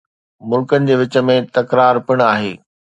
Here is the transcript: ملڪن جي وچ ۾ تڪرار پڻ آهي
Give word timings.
ملڪن 0.49 0.81
جي 0.89 0.95
وچ 1.01 1.13
۾ 1.31 1.37
تڪرار 1.55 1.95
پڻ 2.07 2.29
آهي 2.33 2.53